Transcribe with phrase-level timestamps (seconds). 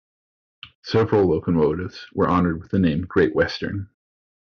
[0.83, 3.91] Several locomotives were honoured with the name "Great Western".